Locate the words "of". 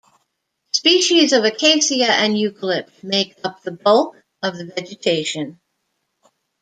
1.31-1.43, 4.41-4.57